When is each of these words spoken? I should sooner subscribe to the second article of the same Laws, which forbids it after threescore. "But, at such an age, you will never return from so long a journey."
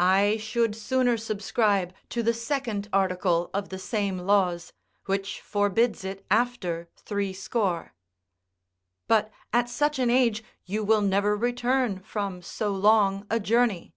I 0.00 0.36
should 0.38 0.74
sooner 0.74 1.16
subscribe 1.16 1.94
to 2.08 2.24
the 2.24 2.34
second 2.34 2.88
article 2.92 3.50
of 3.54 3.68
the 3.68 3.78
same 3.78 4.18
Laws, 4.18 4.72
which 5.04 5.40
forbids 5.40 6.02
it 6.04 6.26
after 6.28 6.88
threescore. 6.96 7.94
"But, 9.06 9.30
at 9.52 9.68
such 9.68 10.00
an 10.00 10.10
age, 10.10 10.42
you 10.64 10.82
will 10.82 11.02
never 11.02 11.36
return 11.36 12.00
from 12.00 12.42
so 12.42 12.72
long 12.74 13.28
a 13.30 13.38
journey." 13.38 13.94